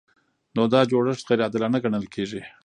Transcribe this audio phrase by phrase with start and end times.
[0.55, 2.41] نو دا جوړښت غیر عادلانه ګڼل کیږي.